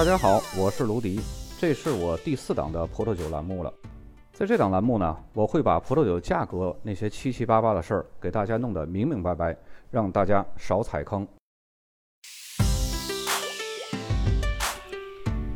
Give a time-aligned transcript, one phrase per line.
[0.00, 1.20] 大家好，我是卢迪，
[1.58, 3.70] 这是我第四档的葡萄酒栏目了。
[4.32, 9.54] 在这档栏目呢，我会把葡萄酒价格那些七七八八的事儿给大家弄得明明白白，
[9.90, 11.28] 让大家少踩坑。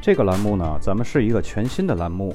[0.00, 2.32] 这个栏目呢，咱们是一个全新的栏目。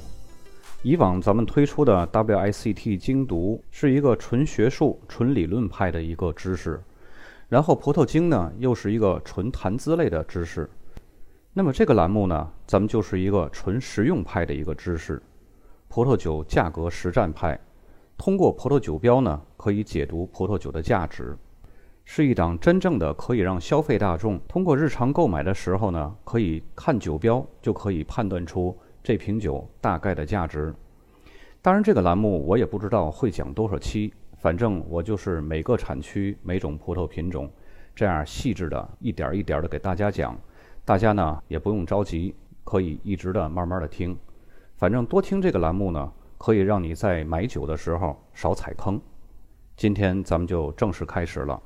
[0.82, 6.84] 以往咱们推出的 WICT 精读是一个纯学术、纯理论派的一个知识，
[7.48, 10.70] 然后葡萄精呢又是一个纯谈资类的知识。
[11.56, 15.22] 那么这个栏目呢，咱们就是一个纯实用派的一个知识，
[15.88, 17.60] 葡萄酒价格实战派。
[18.18, 21.38] 通过葡萄酒标呢，可以解读葡萄酒的价值，
[22.06, 28.76] 是一档真正的可以让消费大众通过日常购买的时候呢，可以看酒标就可以判断出。
[29.04, 30.74] 这瓶酒大概的价值，
[31.62, 37.52] 当然这个栏目我也不知道会讲多少期，反正我就是每个产区每种葡萄品种，
[37.94, 40.36] 这样细致的一点一点的给大家讲，
[40.86, 44.18] 大家呢也不用着急，可以一直的慢慢的听，
[44.76, 49.00] 反正多听这个栏目呢，可以让你在买酒的时候少踩坑。
[49.78, 51.62] 今天咱们就正式开始了。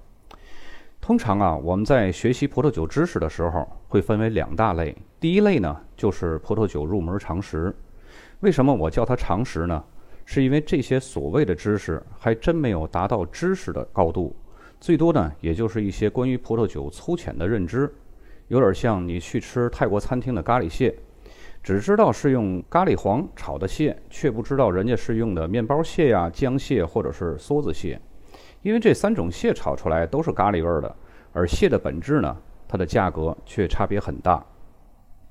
[1.01, 4.95] 通常啊，我们在学习葡萄酒知识的时候，会分为两大类。
[5.19, 7.75] 第一类呢，就是葡萄酒入门常识。
[8.41, 9.83] 为什么我叫它常识呢？
[10.25, 14.35] 是因为这些所谓的知识还真没有达到知识的高度，
[14.79, 17.91] 最多呢，也就是一些关于葡萄酒粗浅的认知，
[18.47, 20.95] 有点像你去吃泰国餐厅的咖喱蟹，
[21.61, 27.99] 只知道是用咖喱黄炒的蟹，却不知道人家是用的面包蟹呀、姜蟹或者是梭子蟹。
[28.61, 30.95] 因为这三种蟹炒出来都是咖喱味儿的，
[31.33, 32.35] 而蟹的本质呢，
[32.67, 34.43] 它的价格却差别很大。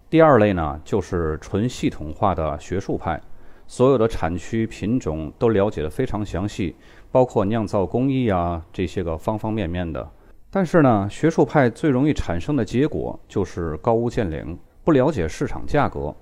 [0.08, 3.20] 第二类呢，就是纯系统化的学术派，
[3.66, 6.76] 所有的产区品种都了解的非常详细，
[7.10, 10.08] 包括酿造工艺啊这些个方方面面的。
[10.56, 16.16] 但是呢，学术派最容易产生的结果就是高屋建瓴，不了解市场价格。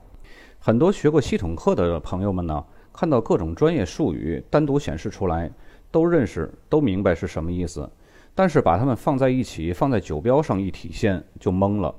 [0.58, 5.48] 很多学过系统课的朋友们呢，看到各种专业术语单独显示出来。
[5.92, 7.88] 都认识，都明白是什么意思，
[8.34, 11.94] 但是把它们放在一起，放在酒标上一体现就懵了。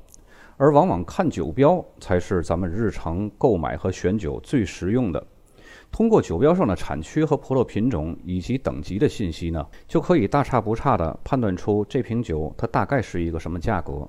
[0.57, 5.25] 而往往看酒标才是咱们日常购买和选酒最实用的。
[5.91, 14.07] 通过酒标上的产区和葡萄品种以及等级的信息呢，就可以大差不差的判断出这瓶酒它大概是一个什么价格。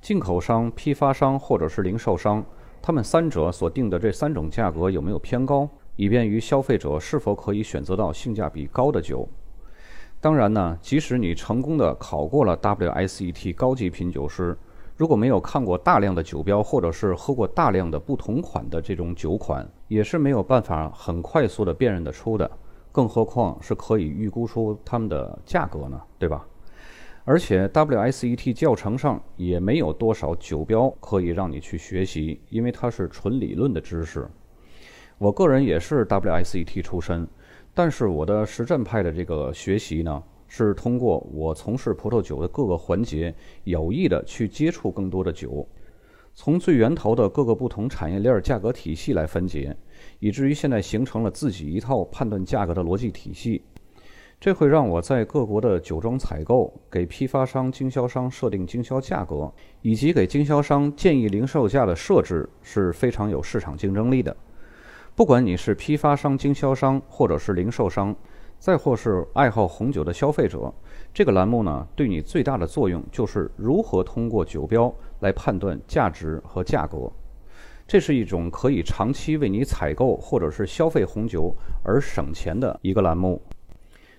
[0.00, 2.44] 进口商、批发商或者是零售商，
[2.82, 5.68] 他们三者所定的这三种价格有没有偏高？
[5.96, 9.28] 以便于消费者是否可以选择到性价比高的酒。
[10.20, 14.58] 当然呢，即使你成功的考过了 WSET 高级品酒师，
[14.96, 22.48] 如果没有看过大量的酒标，或者是喝过大量的不同款的这种酒款，也是没有办法很快速的辨认得出的。
[22.92, 26.00] 更何况是可以预估出它们的价格呢？
[26.16, 26.46] 对吧？
[27.24, 34.28] 而且 WSET 教程上也没有多少酒标可以让你去学习，因为它是纯理论的知识。
[35.18, 37.26] 我个人也是 WSET 出身，
[37.72, 40.22] 但是我的实战派的这个学习呢，
[40.56, 43.34] 是通过我从事葡萄酒的各个环节，
[43.64, 45.66] 有意的去接触更多的酒，
[46.32, 49.76] 从最源头的各个不同产业链价格体系来分解，
[50.20, 53.64] 以至于现在形成了自己一套判断价格的逻辑体系。
[54.38, 64.36] 这会让我在各国的酒庄采购、给批发商、经销商设定经销价格，以及给经销商建议零售价的设置是非常有市场竞争力的。
[65.16, 68.14] 不管你是批发商、经销商，或者是零售商，
[68.58, 70.72] 再或是爱好红酒的消费者，
[71.12, 77.10] 这个栏目呢，对你最大的作用就是如何通过酒标来判断价值和价格。
[77.86, 83.40] 这是一种可以长期为你采购或者是消费红酒而省钱的一个栏目。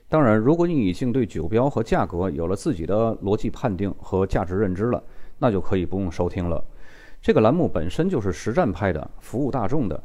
[0.08, 5.04] 当然，如果你已经对酒标和价格有了自己的逻辑判定和价值认知了，
[5.40, 6.64] 那就可以不用收听了。
[7.20, 10.02] 这个栏目本身就是实战派的，服务大众的。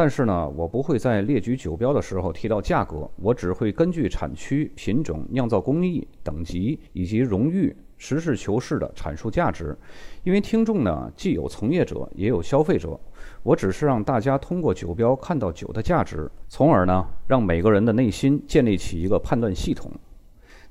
[0.00, 9.76] 但是呢，我不会在列举酒标的时候提到价格，我只会根据产区、品种、酿造工艺、等级以及荣誉，实事求是地阐述价值。
[10.24, 12.98] 因为听众呢，既有从业者，也有消费者，
[13.42, 19.92] 我只是让大家通过酒标看到酒的价值，从而呢，让每个人的内心建立起一个判断系统。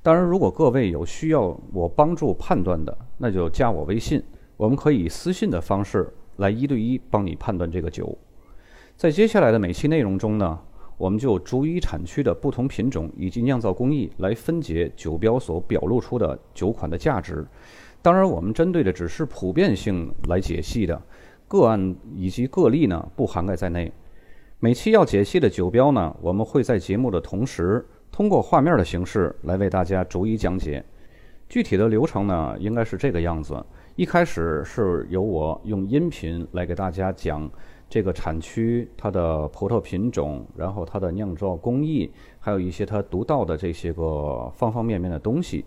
[0.01, 4.23] 当然，如果各位有需要我帮助判断的，那就加我微信，
[4.57, 8.17] 我们可以私信的方式来一对一帮你判断这个酒。
[8.99, 10.59] 在接下来的每期内容中呢，
[10.97, 17.47] 我们就逐一产区的不同品种以及酿造工艺来分解酒标所表露出的酒款的价值。
[18.01, 21.01] 当然，我们针对的只是普遍性来解析的，
[21.47, 23.89] 个案以及个例呢不涵盖在内。
[24.59, 30.83] 每期要解析的酒标呢，我们会在节目的同时通过画面的形式来为大家逐一讲解。
[31.47, 33.65] 具体的流程呢，应该是这个样子。
[33.95, 37.49] 一开始是由我用音频来给大家讲
[37.89, 45.65] 这个产区、它的葡萄品种，然后它的酿造工艺，还有一些它独到的这些个方方面面的东西。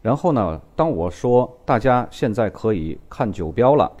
[0.00, 3.92] 然后呢，当我说大家现在可以看酒标了，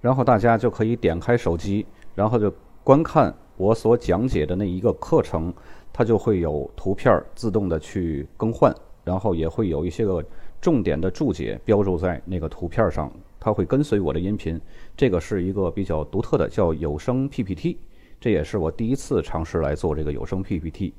[0.00, 1.84] 然后大家就可以点开手机，
[2.14, 2.52] 然后就
[2.84, 5.52] 观看我所讲解的那一个课程，
[5.92, 10.22] 它就会有图片自动的去更换，然后也会有一些个
[10.60, 13.10] 重点的注解标注在那个图片上，
[13.46, 14.60] 它会跟随我的音频。
[14.96, 17.78] 这个是一个比较独特的，叫有声 PPT，
[18.18, 20.92] 这也是我第一次尝试来做这个有声 PPT，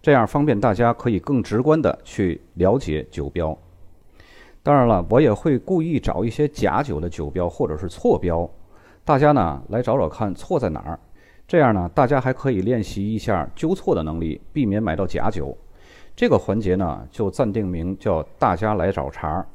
[0.00, 3.54] 这样方便大家可以更直观的去了解酒标。
[4.62, 8.48] 当然了，我也会故意找一些假酒的酒标或者是错标，
[9.04, 10.98] 大家呢来找找看错在哪儿。
[11.46, 15.54] 这样呢，大家还可以练习一下纠错的能力，避免买到假酒。
[16.16, 19.46] 这个环节呢就暂定名叫“大家来找茬”。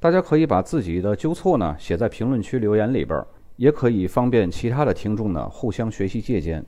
[0.00, 3.20] 大家可以把自己的纠错呢写在评论区留言里边，
[3.56, 6.64] 也可以方便其他的听众呢互相学习借鉴。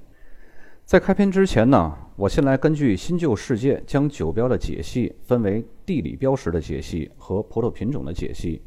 [0.85, 8.61] 在开篇之前呢，我先来根据新旧世界将酒标的解析分为地理标识的解析和葡萄品种的解析。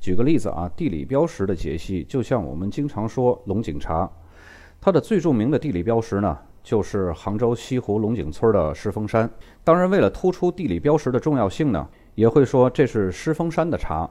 [0.00, 4.10] 举个例子啊，地理标识的解析就像我们经常说龙井茶，
[4.80, 9.30] 它的最著名的地理标识呢就是杭州西湖龙井村的狮峰山。
[9.62, 11.86] 当然，为了突出地理标识的重要性呢，
[12.18, 14.10] 也会说这是狮峰山的茶。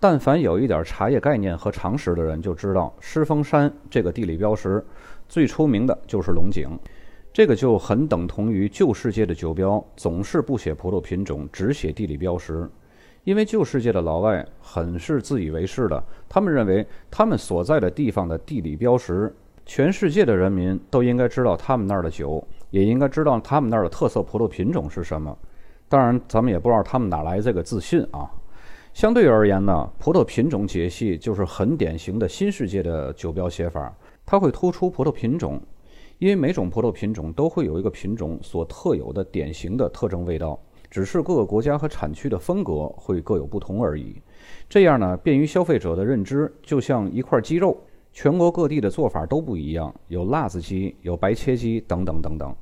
[0.00, 4.84] 但凡有一点茶叶概念和常识的人就知道，狮峰山这个地理标识。
[5.28, 6.68] 最出名的就是龙井，
[7.32, 12.68] 这个就很等同于旧世界的酒标总是不写葡萄品种，只写地理标识。
[13.22, 19.32] 因为旧世界的老外很是自以为是的，他们认为他们所在的地方的地理标识，
[19.64, 25.36] 全世界的人民都应该知道他们那儿的酒，也应该知道他们那儿的特色葡萄品种是什么。
[25.88, 28.30] 当然，咱们也不知道他们哪来这个自信啊。
[28.92, 33.94] 相对而言呢，葡萄品种解析就是很典型的新世界的酒标写法。
[34.24, 35.60] 它会突出葡萄品种，
[36.18, 40.58] 因为每种葡萄品种都会有一个品种所特有的典型的特征味道，
[40.90, 44.20] 只是各个国家和产区的风格会各有不同而已。
[44.68, 47.76] 这样呢，便于消费者的认知，就像一块鸡肉，
[48.12, 52.56] 全国各地的做法都不一样，有辣子鸡，有白切鸡等等等等。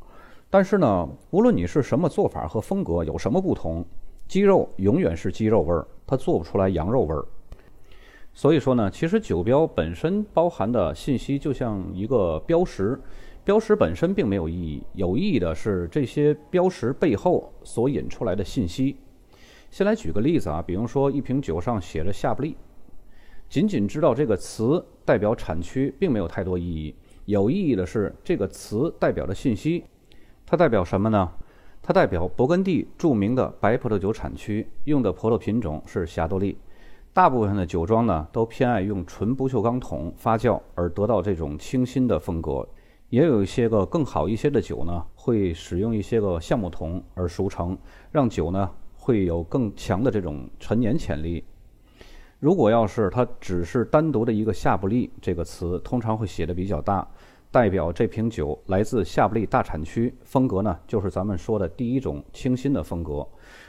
[0.55, 3.85] 但是呢，无论你是什么做法和风格有什么不同，
[4.29, 7.27] 鸡肉永远是鸡肉味儿，它做不出来羊肉味儿。
[8.33, 12.97] 所以说呢，其实酒标本身包含的信息就像一个标识，
[13.43, 18.97] 标识本身并没有意义，有意义的是这些标识背后所引出来的信息。
[19.73, 22.57] 先来举个例子啊，比如说一瓶酒上写着夏布利，
[23.49, 29.83] 仅仅知道这个词代表产区并没有太多意义，有意义的是这个词代表的信息，
[30.47, 31.31] 它代表什么呢？
[31.83, 36.57] 它代表勃艮第著名的白葡萄酒产区，用的葡萄品种是霞多丽。
[37.13, 42.67] 大部分的酒庄呢，都偏爱用纯不锈钢桶发酵，而得到这种清新的风格。
[43.11, 47.77] 也有一些个更好一些的酒呢，会使用一些个橡木桶而熟成，
[48.11, 51.45] 让酒呢会有更强的这种陈年潜力。
[52.41, 57.07] 如果要是它只是单独的一个夏布利这个词，通常会写的比较大，
[57.55, 63.25] 代表这瓶酒来自夏布利大产区，风格呢就是咱们说的第一种清新的风格。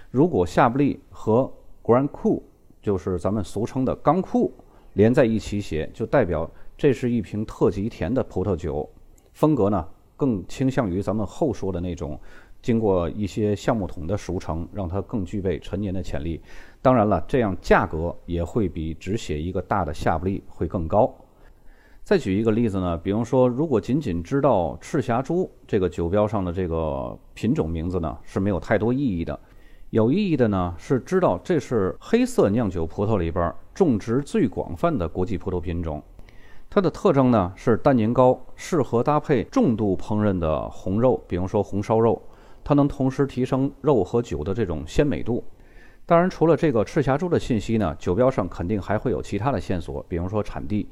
[0.10, 2.42] 如果夏布利和 Grand Cru
[2.82, 4.52] 就是咱们俗称的钢库
[4.94, 8.90] 连在一起写，就代表这是一瓶特级甜的葡萄酒，
[9.34, 9.88] 风格呢
[10.18, 12.20] 更倾向于咱们后说的那种，
[12.64, 16.42] 经过一些橡木桶的熟成，让它更具备陈年的潜力。
[16.82, 21.16] 当然了，这样价格也会比只写一个大的夏布利会更高。
[22.06, 29.40] 再举一个例子呢，比方说，如果仅仅知道赤霞珠这个酒标上的这个品种名字呢，是没有太多意义的。
[29.90, 36.00] 有意义的呢，是知道这是黑色酿酒葡萄里边种植最广泛的国际葡萄品种。
[36.70, 42.22] 它的特征呢是单宁高，适合搭配重度烹饪的红肉，比如说红烧肉，
[42.64, 45.44] 它能同时提升肉和酒的这种鲜美度。
[46.08, 50.88] 当然，除了这个赤霞珠的信息呢，酒标上肯定还会有其他的线索，比如说产地。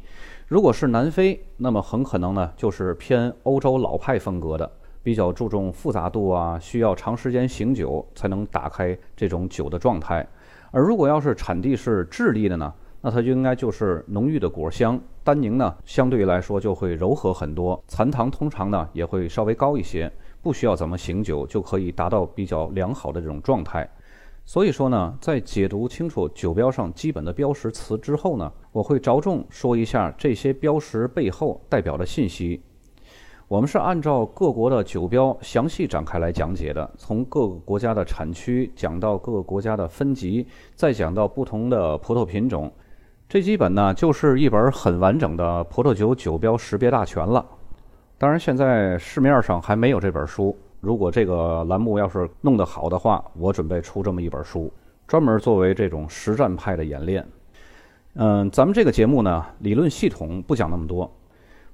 [0.47, 4.69] 如果是南非，那么很可能呢就是偏欧洲老派风格的。
[5.03, 10.25] 比较注重复杂度啊，需要长时间醒酒才能打开这种酒的状态。
[10.71, 23.87] 而如果要是产地是智利的呢，那它就应该就是浓郁的果香，单宁呢相对来说就会柔和很多，残糖通常呢也会稍微高一些，不需要怎么醒酒就可以达到比较良好的这种状态。
[24.45, 32.61] 所以说呢，在解读清楚酒标上基本的标识词之后呢，我会着重说一下这些标识背后代表的信息。
[33.47, 40.45] 我们是按照各国的酒标详细展开来讲解的，从各个国家的产区讲到各个国家的分级，
[40.75, 42.71] 再讲到不同的葡萄品种。
[43.29, 47.45] 这基本呢就是一本很完整的葡萄酒酒标识别大全了。
[48.17, 50.57] 当然，现在市面上还没有这本书。
[50.83, 54.69] 如果这个栏目要是弄得好的话，我准备出这么一本书，
[55.07, 57.25] 专门作为这种实战派的演练。
[58.15, 61.09] 嗯，咱们这个节目呢，理论系统不讲那么多，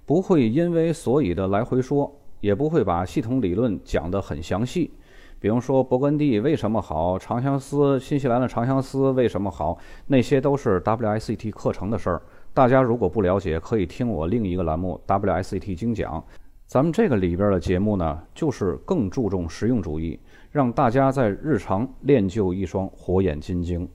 [0.05, 4.93] 不会因为所以的来回说，也不会把系统理论讲得很详细。
[5.39, 9.75] 比如说勃艮第为什么好，长相思、新西兰的长相思为什么好，
[10.05, 12.21] 那些都是 WSET 课程的事儿。
[12.53, 16.23] 大家如果不了解，可以听我另一个栏目 WSET 精讲。
[16.69, 20.19] 咱们这个里边的节目呢，就是更注重实用主义，
[20.51, 23.89] 让大家在日常练就一双火眼金睛，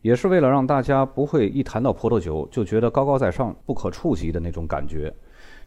[0.00, 5.12] 也是为了让大家不会一谈到葡萄酒就觉得高高在上、不可触及的那种感觉。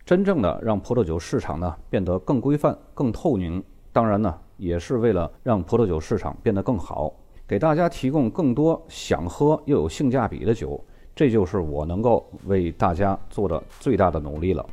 [0.05, 3.61] 真正的让葡萄酒市场呢变得更规范、更透明。
[3.91, 4.33] 当然呢。
[4.55, 7.11] 也是为了让葡萄酒市场变得更好，
[7.45, 10.81] 给大家提供更多想喝又有性价比的酒，
[11.13, 14.65] 这就是我能够为大家做的最大的努力了。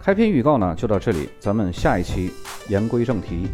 [0.00, 2.30] 开篇预告呢就到这里，咱们下一期
[2.68, 3.48] 言归正题。